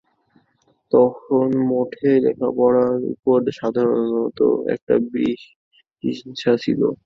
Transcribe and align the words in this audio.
তখন 0.91 1.47
মঠে 1.69 2.11
লেখাপড়ার 2.23 2.83
উপর 3.13 3.37
সাধারণত 3.59 4.39
একটা 4.75 4.93
বিতৃষ্ণা 5.11 6.31
ছিল। 6.63 6.81